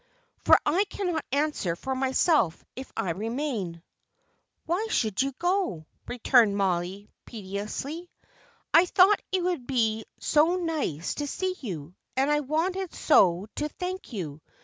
[0.45, 3.83] for I cannot answer for myself, if I remain!"
[4.65, 8.09] "Why should you go?" returned Mollie, piteously.
[8.73, 13.69] "I thought it would be so nice to see you, and I wanted so to
[13.69, 14.41] thank you.